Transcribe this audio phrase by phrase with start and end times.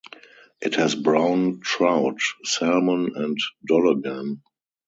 [0.61, 3.37] It has brown trout, salmon and
[3.69, 4.41] dollaghan.